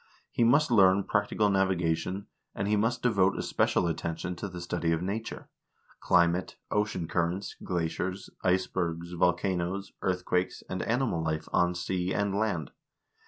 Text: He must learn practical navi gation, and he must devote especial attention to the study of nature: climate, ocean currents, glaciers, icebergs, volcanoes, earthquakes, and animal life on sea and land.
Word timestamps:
He 0.31 0.43
must 0.43 0.71
learn 0.71 1.03
practical 1.03 1.49
navi 1.51 1.79
gation, 1.79 2.25
and 2.55 2.67
he 2.67 2.75
must 2.75 3.03
devote 3.03 3.37
especial 3.37 3.85
attention 3.87 4.35
to 4.37 4.47
the 4.47 4.59
study 4.59 4.91
of 4.91 5.03
nature: 5.03 5.47
climate, 5.99 6.55
ocean 6.71 7.07
currents, 7.07 7.55
glaciers, 7.63 8.31
icebergs, 8.43 9.11
volcanoes, 9.11 9.91
earthquakes, 10.01 10.63
and 10.67 10.81
animal 10.81 11.23
life 11.23 11.47
on 11.53 11.75
sea 11.75 12.15
and 12.15 12.33
land. 12.33 12.71